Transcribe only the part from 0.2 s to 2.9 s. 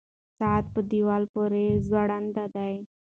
ساعت په دیوال پورې ځوړند دی.